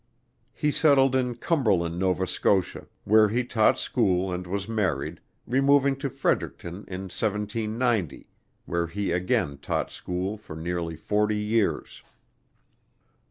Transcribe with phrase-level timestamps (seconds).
[0.53, 6.85] He settled in Cumberland, N.S., where he taught school and was married, removing to Fredericton
[6.87, 8.25] in 1790,
[8.65, 12.01] where he again taught school for nearly forty years.